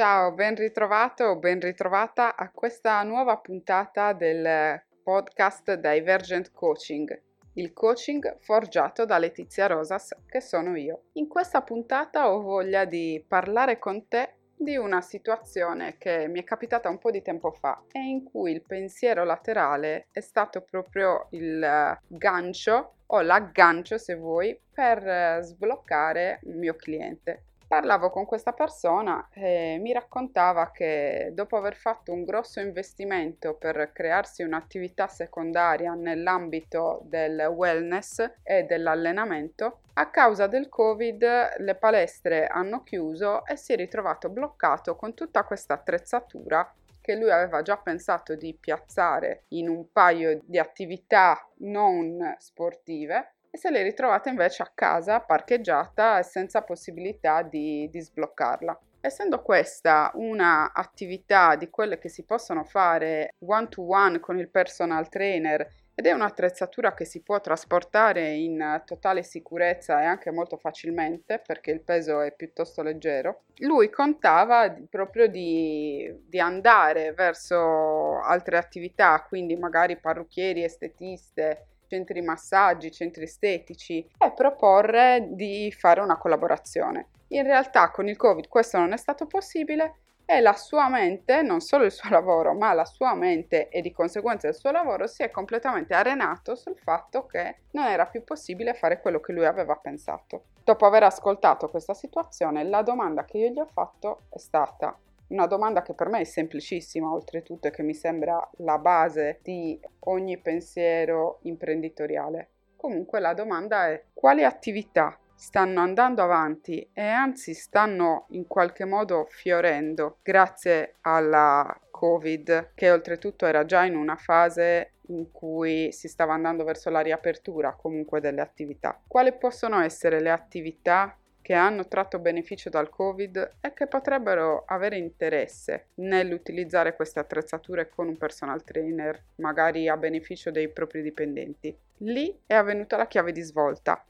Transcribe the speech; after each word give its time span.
Ciao, 0.00 0.32
ben 0.32 0.54
ritrovato 0.54 1.24
o 1.24 1.36
ben 1.36 1.60
ritrovata 1.60 2.34
a 2.34 2.50
questa 2.50 3.02
nuova 3.02 3.36
puntata 3.36 4.14
del 4.14 4.82
podcast 5.02 5.74
Divergent 5.74 6.52
Coaching, 6.52 7.22
il 7.56 7.74
coaching 7.74 8.38
forgiato 8.38 9.04
da 9.04 9.18
Letizia 9.18 9.66
Rosas, 9.66 10.16
che 10.24 10.40
sono 10.40 10.74
io. 10.74 11.02
In 11.16 11.28
questa 11.28 11.60
puntata 11.60 12.32
ho 12.32 12.40
voglia 12.40 12.86
di 12.86 13.22
parlare 13.28 13.78
con 13.78 14.08
te 14.08 14.36
di 14.56 14.78
una 14.78 15.02
situazione 15.02 15.98
che 15.98 16.28
mi 16.28 16.40
è 16.40 16.44
capitata 16.44 16.88
un 16.88 16.96
po' 16.96 17.10
di 17.10 17.20
tempo 17.20 17.50
fa 17.50 17.82
e 17.92 17.98
in 17.98 18.24
cui 18.24 18.52
il 18.52 18.62
pensiero 18.62 19.24
laterale 19.24 20.06
è 20.12 20.20
stato 20.20 20.62
proprio 20.62 21.26
il 21.32 21.98
gancio 22.06 22.94
o 23.04 23.20
l'aggancio 23.20 23.98
se 23.98 24.14
vuoi 24.14 24.58
per 24.72 25.42
sbloccare 25.42 26.40
un 26.44 26.58
mio 26.58 26.74
cliente 26.74 27.44
parlavo 27.70 28.10
con 28.10 28.26
questa 28.26 28.52
persona 28.52 29.28
e 29.32 29.78
mi 29.80 29.92
raccontava 29.92 30.72
che 30.72 31.30
dopo 31.34 31.56
aver 31.56 31.76
fatto 31.76 32.12
un 32.12 32.24
grosso 32.24 32.58
investimento 32.58 33.54
per 33.54 33.92
crearsi 33.92 34.42
un'attività 34.42 35.06
secondaria 35.06 35.94
nell'ambito 35.94 37.02
del 37.04 37.38
wellness 37.42 38.28
e 38.42 38.64
dell'allenamento, 38.64 39.82
a 39.92 40.10
causa 40.10 40.48
del 40.48 40.68
Covid 40.68 41.58
le 41.58 41.74
palestre 41.76 42.48
hanno 42.48 42.82
chiuso 42.82 43.46
e 43.46 43.54
si 43.54 43.72
è 43.72 43.76
ritrovato 43.76 44.30
bloccato 44.30 44.96
con 44.96 45.14
tutta 45.14 45.44
questa 45.44 45.74
attrezzatura 45.74 46.74
che 47.00 47.14
lui 47.14 47.30
aveva 47.30 47.62
già 47.62 47.76
pensato 47.76 48.34
di 48.34 48.52
piazzare 48.58 49.44
in 49.50 49.68
un 49.68 49.92
paio 49.92 50.40
di 50.42 50.58
attività 50.58 51.48
non 51.58 52.34
sportive 52.38 53.34
e 53.50 53.58
se 53.58 53.70
l'è 53.70 53.82
ritrovata 53.82 54.30
invece 54.30 54.62
a 54.62 54.70
casa 54.72 55.20
parcheggiata 55.20 56.18
e 56.18 56.22
senza 56.22 56.62
possibilità 56.62 57.42
di, 57.42 57.88
di 57.90 58.00
sbloccarla. 58.00 58.78
Essendo 59.02 59.40
questa 59.40 60.10
una 60.14 60.72
attività 60.72 61.56
di 61.56 61.70
quelle 61.70 61.98
che 61.98 62.10
si 62.10 62.24
possono 62.24 62.64
fare 62.64 63.34
one 63.46 63.68
to 63.68 63.88
one 63.88 64.20
con 64.20 64.38
il 64.38 64.50
personal 64.50 65.08
trainer 65.08 65.66
ed 65.94 66.06
è 66.06 66.12
un'attrezzatura 66.12 66.94
che 66.94 67.04
si 67.04 67.22
può 67.22 67.40
trasportare 67.40 68.30
in 68.30 68.82
totale 68.86 69.22
sicurezza 69.22 70.00
e 70.00 70.06
anche 70.06 70.30
molto 70.30 70.56
facilmente 70.56 71.42
perché 71.46 71.70
il 71.70 71.82
peso 71.82 72.20
è 72.20 72.32
piuttosto 72.34 72.82
leggero, 72.82 73.42
lui 73.58 73.90
contava 73.90 74.74
proprio 74.88 75.28
di, 75.28 76.10
di 76.26 76.40
andare 76.40 77.12
verso 77.12 78.18
altre 78.20 78.56
attività, 78.56 79.22
quindi 79.28 79.56
magari 79.56 79.98
parrucchieri, 79.98 80.64
estetiste, 80.64 81.66
centri 81.90 82.22
massaggi, 82.22 82.92
centri 82.92 83.24
estetici 83.24 84.08
e 84.16 84.32
proporre 84.32 85.26
di 85.30 85.74
fare 85.76 86.00
una 86.00 86.18
collaborazione. 86.18 87.08
In 87.28 87.42
realtà 87.42 87.90
con 87.90 88.06
il 88.08 88.16
Covid 88.16 88.46
questo 88.46 88.78
non 88.78 88.92
è 88.92 88.96
stato 88.96 89.26
possibile 89.26 89.94
e 90.24 90.40
la 90.40 90.52
sua 90.52 90.88
mente, 90.88 91.42
non 91.42 91.60
solo 91.60 91.84
il 91.84 91.90
suo 91.90 92.08
lavoro, 92.14 92.54
ma 92.54 92.72
la 92.72 92.84
sua 92.84 93.14
mente 93.14 93.68
e 93.68 93.80
di 93.80 93.90
conseguenza 93.90 94.46
il 94.46 94.54
suo 94.54 94.70
lavoro 94.70 95.08
si 95.08 95.24
è 95.24 95.30
completamente 95.30 95.92
arenato 95.92 96.54
sul 96.54 96.78
fatto 96.78 97.26
che 97.26 97.56
non 97.72 97.86
era 97.86 98.06
più 98.06 98.22
possibile 98.22 98.74
fare 98.74 99.00
quello 99.00 99.18
che 99.18 99.32
lui 99.32 99.44
aveva 99.44 99.74
pensato. 99.74 100.44
Dopo 100.62 100.86
aver 100.86 101.02
ascoltato 101.02 101.68
questa 101.68 101.94
situazione, 101.94 102.62
la 102.62 102.82
domanda 102.82 103.24
che 103.24 103.38
io 103.38 103.48
gli 103.48 103.58
ho 103.58 103.66
fatto 103.66 104.22
è 104.28 104.38
stata 104.38 104.96
una 105.30 105.46
domanda 105.46 105.82
che 105.82 105.94
per 105.94 106.08
me 106.08 106.20
è 106.20 106.24
semplicissima, 106.24 107.12
oltretutto, 107.12 107.68
e 107.68 107.70
che 107.70 107.82
mi 107.82 107.94
sembra 107.94 108.48
la 108.58 108.78
base 108.78 109.40
di 109.42 109.80
ogni 110.00 110.38
pensiero 110.38 111.38
imprenditoriale. 111.42 112.50
Comunque 112.76 113.20
la 113.20 113.34
domanda 113.34 113.88
è 113.88 114.04
quali 114.12 114.44
attività 114.44 115.18
stanno 115.34 115.80
andando 115.80 116.22
avanti 116.22 116.90
e 116.92 117.02
anzi 117.02 117.54
stanno 117.54 118.26
in 118.30 118.46
qualche 118.46 118.84
modo 118.84 119.26
fiorendo 119.28 120.18
grazie 120.22 120.96
alla 121.02 121.78
Covid, 121.90 122.72
che 122.74 122.90
oltretutto 122.90 123.46
era 123.46 123.64
già 123.64 123.84
in 123.84 123.96
una 123.96 124.16
fase 124.16 124.92
in 125.08 125.30
cui 125.32 125.92
si 125.92 126.08
stava 126.08 126.34
andando 126.34 126.64
verso 126.64 126.90
la 126.90 127.00
riapertura 127.00 127.74
comunque 127.74 128.20
delle 128.20 128.40
attività. 128.40 129.00
Quali 129.06 129.36
possono 129.36 129.80
essere 129.80 130.20
le 130.20 130.30
attività 130.30 131.16
che 131.50 131.56
hanno 131.56 131.88
tratto 131.88 132.20
beneficio 132.20 132.70
dal 132.70 132.90
Covid 132.90 133.56
e 133.60 133.72
che 133.72 133.88
potrebbero 133.88 134.62
avere 134.68 134.96
interesse 134.98 135.86
nell'utilizzare 135.94 136.94
queste 136.94 137.18
attrezzature 137.18 137.88
con 137.88 138.06
un 138.06 138.16
personal 138.16 138.62
trainer, 138.62 139.20
magari 139.38 139.88
a 139.88 139.96
beneficio 139.96 140.52
dei 140.52 140.68
propri 140.68 141.02
dipendenti. 141.02 141.76
Lì 142.02 142.38
è 142.46 142.54
avvenuta 142.54 142.96
la 142.96 143.08
chiave 143.08 143.32
di 143.32 143.40
svolta. 143.40 144.00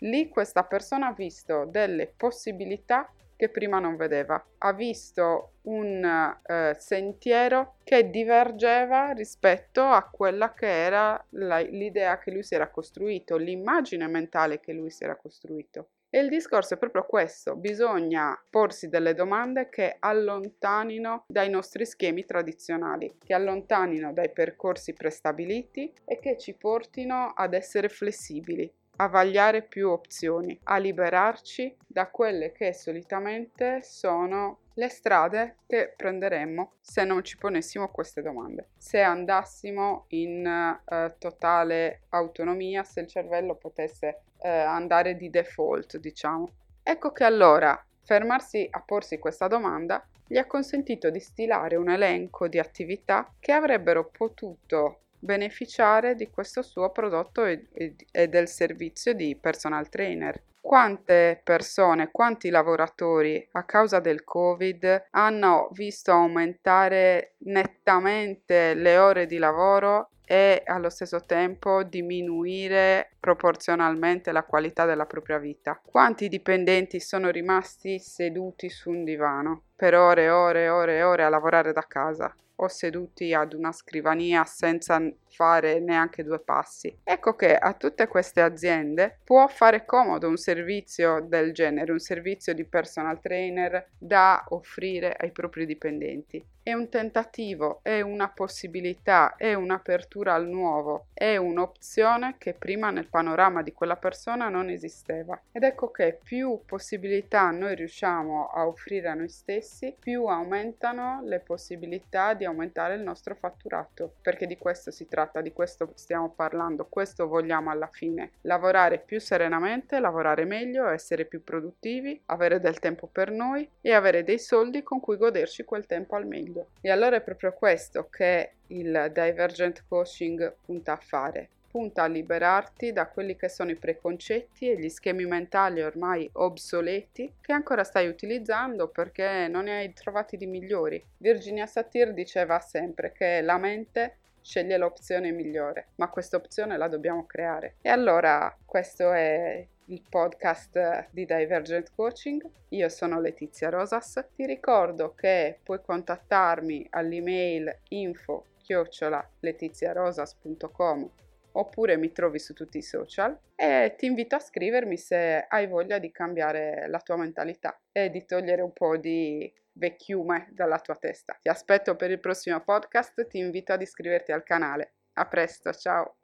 Lì 0.00 0.28
questa 0.28 0.62
persona 0.64 1.06
ha 1.06 1.14
visto 1.14 1.64
delle 1.64 2.12
possibilità 2.14 3.10
che 3.34 3.48
prima 3.48 3.78
non 3.78 3.96
vedeva. 3.96 4.44
Ha 4.58 4.72
visto 4.74 5.52
un 5.62 6.04
eh, 6.04 6.76
sentiero 6.78 7.76
che 7.82 8.10
divergeva 8.10 9.12
rispetto 9.12 9.84
a 9.84 10.02
quella 10.02 10.52
che 10.52 10.66
era 10.66 11.24
la, 11.30 11.60
l'idea 11.60 12.18
che 12.18 12.30
lui 12.30 12.42
si 12.42 12.54
era 12.54 12.68
costruito, 12.68 13.38
l'immagine 13.38 14.06
mentale 14.06 14.60
che 14.60 14.74
lui 14.74 14.90
si 14.90 15.02
era 15.02 15.16
costruito. 15.16 15.88
E 16.12 16.18
il 16.18 16.28
discorso 16.28 16.74
è 16.74 16.76
proprio 16.76 17.04
questo, 17.04 17.54
bisogna 17.54 18.36
porsi 18.50 18.88
delle 18.88 19.14
domande 19.14 19.68
che 19.68 19.94
allontanino 20.00 21.24
dai 21.28 21.48
nostri 21.48 21.86
schemi 21.86 22.24
tradizionali, 22.24 23.14
che 23.24 23.32
allontanino 23.32 24.12
dai 24.12 24.32
percorsi 24.32 24.92
prestabiliti 24.92 25.92
e 26.04 26.18
che 26.18 26.36
ci 26.36 26.54
portino 26.54 27.32
ad 27.32 27.54
essere 27.54 27.88
flessibili, 27.88 28.68
a 28.96 29.06
vagliare 29.06 29.62
più 29.62 29.88
opzioni, 29.88 30.58
a 30.64 30.78
liberarci 30.78 31.76
da 31.86 32.08
quelle 32.08 32.50
che 32.50 32.74
solitamente 32.74 33.80
sono 33.80 34.62
le 34.74 34.88
strade 34.88 35.56
che 35.66 35.92
prenderemmo 35.96 36.74
se 36.80 37.04
non 37.04 37.24
ci 37.24 37.36
ponessimo 37.36 37.88
queste 37.88 38.22
domande. 38.22 38.68
Se 38.76 39.00
andassimo 39.00 40.04
in 40.08 40.80
uh, 40.84 41.12
totale 41.18 42.02
autonomia, 42.10 42.82
se 42.84 43.00
il 43.00 43.06
cervello 43.06 43.54
potesse 43.54 44.22
uh, 44.38 44.46
andare 44.46 45.16
di 45.16 45.30
default, 45.30 45.98
diciamo. 45.98 46.50
Ecco 46.82 47.12
che 47.12 47.24
allora 47.24 47.82
fermarsi 48.02 48.66
a 48.70 48.80
porsi 48.80 49.18
questa 49.18 49.46
domanda 49.48 50.04
gli 50.26 50.38
ha 50.38 50.46
consentito 50.46 51.10
di 51.10 51.20
stilare 51.20 51.76
un 51.76 51.90
elenco 51.90 52.48
di 52.48 52.58
attività 52.58 53.32
che 53.38 53.52
avrebbero 53.52 54.08
potuto 54.08 55.00
beneficiare 55.18 56.14
di 56.14 56.30
questo 56.30 56.62
suo 56.62 56.90
prodotto 56.90 57.44
e, 57.44 57.66
e, 57.72 57.94
e 58.10 58.28
del 58.28 58.48
servizio 58.48 59.12
di 59.12 59.36
personal 59.36 59.88
trainer 59.88 60.40
quante 60.70 61.40
persone, 61.42 62.12
quanti 62.12 62.48
lavoratori 62.48 63.44
a 63.54 63.64
causa 63.64 63.98
del 63.98 64.22
Covid 64.22 65.08
hanno 65.10 65.68
visto 65.72 66.12
aumentare 66.12 67.34
nettamente 67.38 68.74
le 68.74 68.96
ore 68.96 69.26
di 69.26 69.38
lavoro 69.38 70.10
e 70.24 70.62
allo 70.64 70.88
stesso 70.88 71.24
tempo 71.26 71.82
diminuire 71.82 73.16
proporzionalmente 73.18 74.30
la 74.30 74.44
qualità 74.44 74.84
della 74.84 75.06
propria 75.06 75.38
vita. 75.38 75.80
Quanti 75.84 76.28
dipendenti 76.28 77.00
sono 77.00 77.30
rimasti 77.30 77.98
seduti 77.98 78.68
su 78.68 78.90
un 78.90 79.02
divano 79.02 79.64
per 79.74 79.96
ore 79.96 80.22
e 80.22 80.30
ore 80.30 80.62
e 80.62 80.68
ore 80.68 80.96
e 80.98 81.02
ore 81.02 81.24
a 81.24 81.28
lavorare 81.28 81.72
da 81.72 81.82
casa? 81.82 82.32
O 82.62 82.68
seduti 82.68 83.32
ad 83.34 83.52
una 83.52 83.72
scrivania 83.72 84.44
senza 84.44 85.00
fare 85.28 85.80
neanche 85.80 86.22
due 86.22 86.40
passi. 86.40 86.94
Ecco 87.04 87.34
che 87.34 87.54
a 87.56 87.72
tutte 87.74 88.06
queste 88.08 88.40
aziende 88.40 89.18
può 89.24 89.46
fare 89.48 89.84
comodo 89.84 90.28
un 90.28 90.36
servizio 90.36 91.20
del 91.20 91.52
genere, 91.52 91.92
un 91.92 91.98
servizio 91.98 92.54
di 92.54 92.64
personal 92.64 93.20
trainer 93.20 93.90
da 93.98 94.44
offrire 94.48 95.14
ai 95.18 95.30
propri 95.32 95.66
dipendenti. 95.66 96.44
È 96.62 96.74
un 96.74 96.90
tentativo, 96.90 97.80
è 97.82 98.02
una 98.02 98.28
possibilità, 98.28 99.34
è 99.36 99.54
un'apertura 99.54 100.34
al 100.34 100.46
nuovo, 100.46 101.06
è 101.14 101.38
un'opzione 101.38 102.34
che 102.36 102.52
prima 102.52 102.90
nel 102.90 103.08
panorama 103.08 103.62
di 103.62 103.72
quella 103.72 103.96
persona 103.96 104.50
non 104.50 104.68
esisteva. 104.68 105.40
Ed 105.52 105.62
ecco 105.62 105.90
che 105.90 106.18
più 106.22 106.60
possibilità 106.66 107.50
noi 107.50 107.74
riusciamo 107.76 108.48
a 108.48 108.66
offrire 108.66 109.08
a 109.08 109.14
noi 109.14 109.30
stessi, 109.30 109.96
più 109.98 110.26
aumentano 110.26 111.22
le 111.24 111.40
possibilità 111.40 112.34
di 112.34 112.44
aumentare 112.44 112.94
il 112.94 113.00
nostro 113.00 113.34
fatturato, 113.34 114.16
perché 114.20 114.46
di 114.46 114.58
questo 114.58 114.90
si 114.90 115.08
tratta, 115.08 115.40
di 115.40 115.54
questo 115.54 115.90
stiamo 115.94 116.28
parlando, 116.28 116.88
questo 116.90 117.26
vogliamo 117.26 117.70
alla 117.70 117.88
fine, 117.90 118.32
lavorare 118.42 118.98
più 118.98 119.18
serenamente, 119.18 119.98
lavorare 119.98 120.44
meglio, 120.44 120.88
essere 120.88 121.24
più 121.24 121.42
produttivi, 121.42 122.20
avere 122.26 122.60
del 122.60 122.80
tempo 122.80 123.06
per 123.06 123.30
noi 123.30 123.66
e 123.80 123.94
avere 123.94 124.24
dei 124.24 124.38
soldi 124.38 124.82
con 124.82 125.00
cui 125.00 125.16
goderci 125.16 125.64
quel 125.64 125.86
tempo 125.86 126.16
al 126.16 126.26
meglio. 126.50 126.68
E 126.80 126.90
allora 126.90 127.16
è 127.16 127.22
proprio 127.22 127.52
questo 127.52 128.08
che 128.10 128.52
il 128.68 129.10
divergent 129.12 129.84
coaching 129.88 130.54
punta 130.64 130.92
a 130.92 130.96
fare 130.96 131.48
punta 131.70 132.02
a 132.02 132.06
liberarti 132.08 132.92
da 132.92 133.06
quelli 133.06 133.36
che 133.36 133.48
sono 133.48 133.70
i 133.70 133.76
preconcetti 133.76 134.68
e 134.68 134.76
gli 134.76 134.88
schemi 134.88 135.24
mentali 135.24 135.80
ormai 135.80 136.28
obsoleti 136.32 137.32
che 137.40 137.52
ancora 137.52 137.84
stai 137.84 138.08
utilizzando 138.08 138.88
perché 138.88 139.46
non 139.48 139.64
ne 139.64 139.76
hai 139.76 139.92
trovati 139.92 140.36
di 140.36 140.46
migliori. 140.46 141.00
Virginia 141.18 141.66
Satir 141.66 142.12
diceva 142.12 142.58
sempre 142.58 143.12
che 143.12 143.40
la 143.40 143.56
mente 143.56 144.16
sceglie 144.40 144.78
l'opzione 144.78 145.30
migliore, 145.30 145.90
ma 145.96 146.08
questa 146.08 146.36
opzione 146.36 146.76
la 146.76 146.88
dobbiamo 146.88 147.24
creare. 147.24 147.76
E 147.82 147.88
allora 147.88 148.52
questo 148.64 149.12
è 149.12 149.64
il 149.90 150.02
podcast 150.08 151.08
di 151.10 151.24
Divergent 151.24 151.92
Coaching. 151.94 152.42
Io 152.70 152.88
sono 152.88 153.20
Letizia 153.20 153.68
Rosas. 153.68 154.24
Ti 154.34 154.46
ricordo 154.46 155.14
che 155.14 155.58
puoi 155.62 155.80
contattarmi 155.82 156.86
all'email 156.90 157.80
info 157.88 158.46
chiocciola 158.58 159.30
letiziarosas.com 159.40 161.10
oppure 161.52 161.96
mi 161.96 162.12
trovi 162.12 162.38
su 162.38 162.54
tutti 162.54 162.78
i 162.78 162.82
social 162.82 163.36
e 163.56 163.94
ti 163.96 164.06
invito 164.06 164.36
a 164.36 164.38
scrivermi 164.38 164.96
se 164.96 165.44
hai 165.48 165.66
voglia 165.66 165.98
di 165.98 166.12
cambiare 166.12 166.86
la 166.88 167.00
tua 167.00 167.16
mentalità 167.16 167.80
e 167.90 168.08
di 168.10 168.24
togliere 168.24 168.62
un 168.62 168.72
po' 168.72 168.96
di 168.96 169.52
vecchiume 169.72 170.48
dalla 170.52 170.78
tua 170.78 170.94
testa. 170.94 171.36
Ti 171.40 171.48
aspetto 171.48 171.96
per 171.96 172.10
il 172.10 172.20
prossimo 172.20 172.60
podcast, 172.60 173.26
ti 173.26 173.38
invito 173.38 173.72
ad 173.72 173.82
iscriverti 173.82 174.30
al 174.30 174.44
canale. 174.44 174.92
A 175.14 175.26
presto, 175.26 175.72
ciao! 175.72 176.19